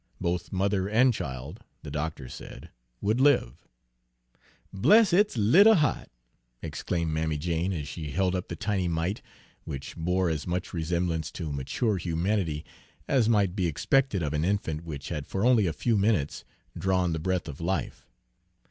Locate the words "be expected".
13.55-14.23